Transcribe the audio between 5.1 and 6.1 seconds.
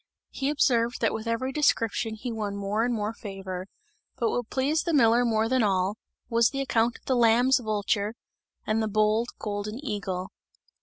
more than all,